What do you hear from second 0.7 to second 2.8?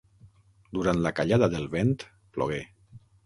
Durant la callada del vent, plogué.